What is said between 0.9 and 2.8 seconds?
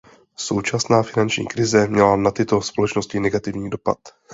finanční krize měla na tyto